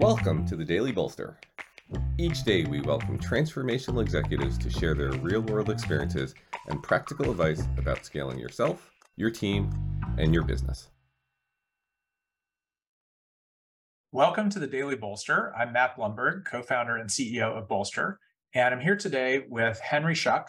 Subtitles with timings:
[0.00, 1.40] Welcome to the Daily Bolster.
[2.18, 6.36] Each day, we welcome transformational executives to share their real world experiences
[6.68, 9.72] and practical advice about scaling yourself, your team,
[10.16, 10.90] and your business.
[14.12, 15.52] Welcome to the Daily Bolster.
[15.58, 18.20] I'm Matt Blumberg, co founder and CEO of Bolster,
[18.54, 20.44] and I'm here today with Henry Schuck.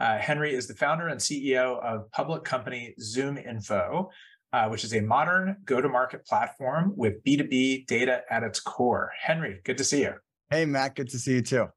[0.00, 4.08] Uh, Henry is the founder and CEO of public company ZoomInfo,
[4.52, 9.10] uh, which is a modern go to market platform with B2B data at its core.
[9.20, 10.14] Henry, good to see you.
[10.50, 11.68] Hey, Matt, good to see you too.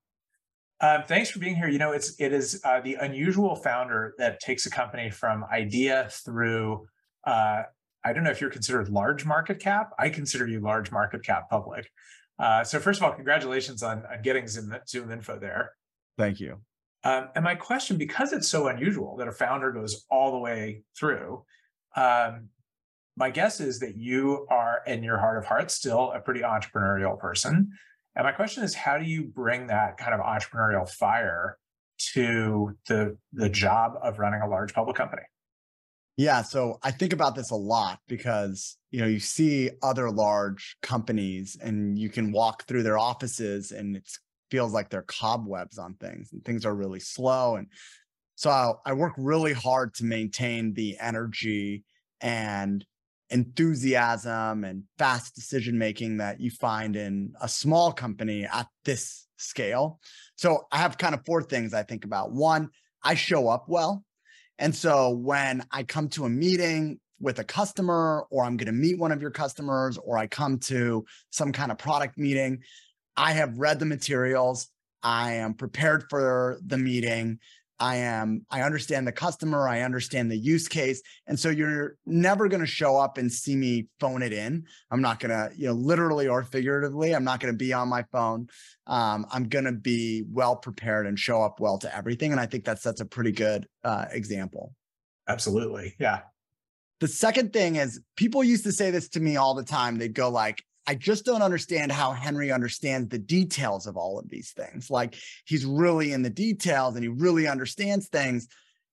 [0.81, 1.69] Um, thanks for being here.
[1.69, 6.09] You know, it's it is uh, the unusual founder that takes a company from idea
[6.11, 6.85] through.
[7.25, 7.63] Uh,
[8.03, 9.91] I don't know if you're considered large market cap.
[9.97, 11.89] I consider you large market cap public.
[12.37, 15.71] Uh, so first of all, congratulations on, on getting ZoomInfo there.
[16.17, 16.57] Thank you.
[17.03, 20.83] Um, and my question, because it's so unusual that a founder goes all the way
[20.97, 21.45] through,
[21.95, 22.49] um,
[23.17, 27.17] my guess is that you are, in your heart of hearts, still a pretty entrepreneurial
[27.17, 27.71] person.
[28.15, 31.57] And my question is, how do you bring that kind of entrepreneurial fire
[32.13, 35.21] to the the job of running a large public company?
[36.17, 40.77] Yeah, so I think about this a lot because you know you see other large
[40.81, 44.09] companies and you can walk through their offices and it
[44.51, 47.67] feels like they're cobwebs on things and things are really slow and
[48.35, 51.83] so I, I work really hard to maintain the energy
[52.21, 52.85] and
[53.29, 59.99] enthusiasm and fast decision making that you find in a small company at this scale.
[60.35, 62.31] So I have kind of four things I think about.
[62.31, 62.69] One,
[63.03, 64.03] I show up well.
[64.57, 68.71] And so when I come to a meeting with a customer, or I'm going to
[68.71, 72.59] meet one of your customers, or I come to some kind of product meeting,
[73.17, 74.67] I have read the materials.
[75.01, 77.39] I am prepared for the meeting.
[77.79, 81.01] I am, I understand the customer, I understand the use case.
[81.27, 84.65] And so you're never going to show up and see me phone it in.
[84.91, 87.89] I'm not going to, you know, literally or figuratively, I'm not going to be on
[87.89, 88.47] my phone.
[88.87, 92.31] Um, I'm going to be well prepared and show up well to everything.
[92.31, 94.73] And I think that sets a pretty good uh, example.
[95.27, 95.95] Absolutely.
[95.99, 96.21] Yeah.
[97.01, 99.97] The second thing is people used to say this to me all the time.
[99.97, 104.29] They'd go like, I just don't understand how Henry understands the details of all of
[104.29, 104.89] these things.
[104.89, 105.15] Like
[105.45, 108.47] he's really in the details and he really understands things.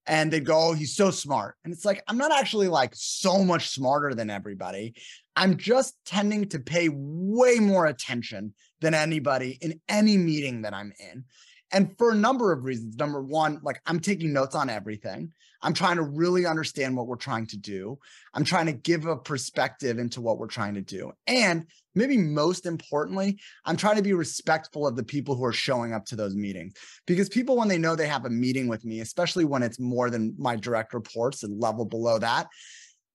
[0.06, 1.54] And they go, oh, he's so smart.
[1.64, 4.94] And it's like, I'm not actually like so much smarter than everybody.
[5.36, 10.92] I'm just tending to pay way more attention than anybody in any meeting that I'm
[10.98, 11.24] in.
[11.72, 12.96] And for a number of reasons.
[12.96, 15.32] Number one, like I'm taking notes on everything.
[15.62, 17.98] I'm trying to really understand what we're trying to do.
[18.34, 21.12] I'm trying to give a perspective into what we're trying to do.
[21.26, 25.92] And maybe most importantly, I'm trying to be respectful of the people who are showing
[25.92, 26.74] up to those meetings
[27.06, 30.10] because people, when they know they have a meeting with me, especially when it's more
[30.10, 32.48] than my direct reports and level below that,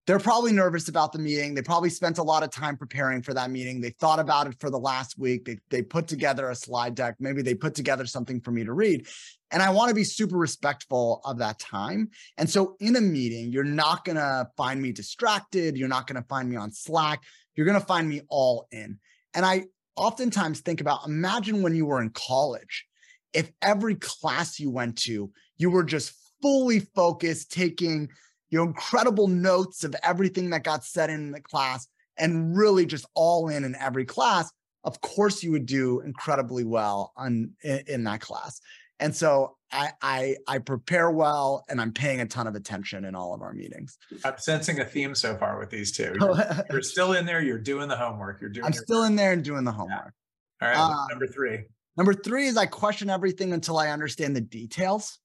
[0.07, 1.53] they're probably nervous about the meeting.
[1.53, 3.81] They probably spent a lot of time preparing for that meeting.
[3.81, 5.43] They thought about it for the last week.
[5.43, 7.15] They, they put together a slide deck.
[7.19, 9.05] Maybe they put together something for me to read.
[9.51, 12.09] And I want to be super respectful of that time.
[12.37, 15.77] And so in a meeting, you're not going to find me distracted.
[15.77, 17.21] You're not going to find me on Slack.
[17.55, 18.99] You're going to find me all in.
[19.33, 19.65] And I
[19.97, 22.85] oftentimes think about imagine when you were in college,
[23.33, 28.09] if every class you went to, you were just fully focused, taking
[28.49, 31.87] you know, incredible notes of everything that got said in the class
[32.17, 34.51] and really just all in in every class,
[34.83, 38.59] of course you would do incredibly well on in, in that class.
[38.99, 43.15] And so I, I I prepare well and I'm paying a ton of attention in
[43.15, 43.97] all of our meetings.
[44.23, 46.15] I'm sensing a theme so far with these two.
[46.19, 48.41] You're, you're still in there, you're doing the homework.
[48.41, 50.13] You're doing I'm still in there and doing the homework.
[50.61, 50.67] Yeah.
[50.67, 51.65] All right, um, number three.
[51.97, 55.19] Number three is I question everything until I understand the details.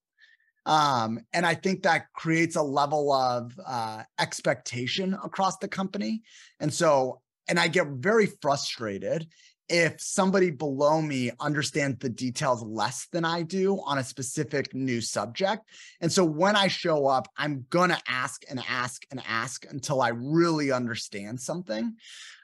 [0.67, 6.23] Um, and I think that creates a level of uh, expectation across the company.
[6.61, 9.27] And so, and I get very frustrated
[9.69, 15.01] if somebody below me understands the details less than I do on a specific new
[15.01, 15.63] subject.
[16.01, 20.03] And so when I show up, I'm going to ask and ask and ask until
[20.03, 21.95] I really understand something.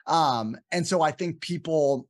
[0.07, 2.07] Um, and so I think people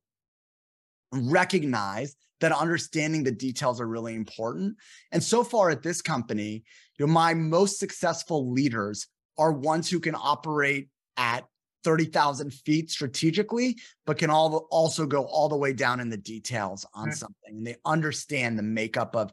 [1.11, 4.75] recognize that understanding the details are really important.
[5.11, 6.63] And so far at this company,
[6.97, 9.07] you know, my most successful leaders
[9.37, 11.45] are ones who can operate at
[11.83, 16.85] 30,000 feet strategically, but can all also go all the way down in the details
[16.93, 17.13] on mm-hmm.
[17.13, 17.35] something.
[17.47, 19.31] And they understand the makeup of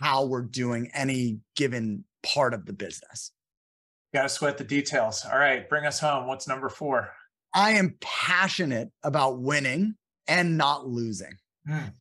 [0.00, 3.32] how we're doing any given part of the business.
[4.12, 5.24] Got to sweat the details.
[5.30, 6.26] All right, bring us home.
[6.26, 7.10] What's number four?
[7.54, 9.94] I am passionate about winning
[10.26, 11.36] and not losing.
[11.68, 11.92] Mm.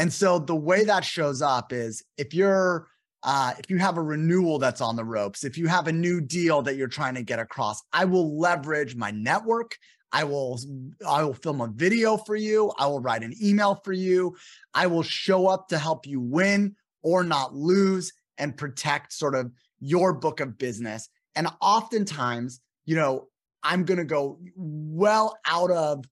[0.00, 2.88] And so the way that shows up is if you're
[3.22, 6.22] uh, if you have a renewal that's on the ropes, if you have a new
[6.22, 9.76] deal that you're trying to get across, I will leverage my network.
[10.10, 10.58] I will
[11.06, 12.72] I will film a video for you.
[12.78, 14.34] I will write an email for you.
[14.72, 19.52] I will show up to help you win or not lose and protect sort of
[19.80, 21.10] your book of business.
[21.36, 23.28] And oftentimes, you know,
[23.62, 26.06] I'm going to go well out of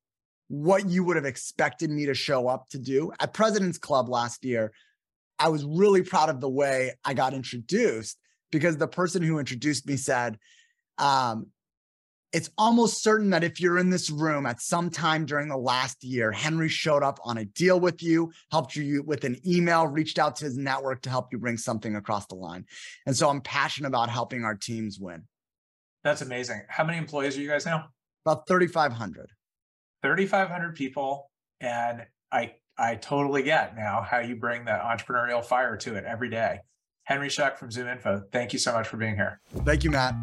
[0.49, 3.12] what you would have expected me to show up to do.
[3.21, 4.73] At President's Club last year,
[5.39, 8.19] I was really proud of the way I got introduced
[8.50, 10.39] because the person who introduced me said,
[10.97, 11.49] um,
[12.33, 16.05] it's almost certain that if you're in this room at some time during the last
[16.05, 20.19] year, Henry showed up on a deal with you, helped you with an email, reached
[20.19, 22.67] out to his network to help you bring something across the line.
[23.06, 25.25] And so I'm passionate about helping our teams win.
[26.05, 26.62] That's amazing.
[26.69, 27.89] How many employees are you guys now?
[28.27, 29.31] About 3,500.
[30.03, 31.31] 3,500 people.
[31.61, 36.31] And I, I totally get now how you bring that entrepreneurial fire to it every
[36.31, 36.61] day.
[37.05, 39.41] Henry Schuck from ZoomInfo, thank you so much for being here.
[39.65, 40.15] Thank you, Matt.